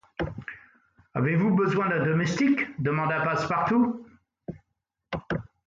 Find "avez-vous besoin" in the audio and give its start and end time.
1.13-1.87